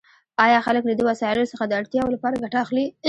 [0.45, 2.85] آیا خلک له دې وسایلو څخه د اړتیاوو لپاره ګټه اخلي؟